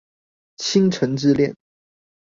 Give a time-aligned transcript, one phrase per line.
[0.57, 1.53] 傾城之戀